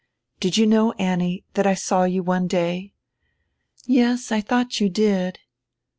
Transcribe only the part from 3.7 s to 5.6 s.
"Yes, I thought you did."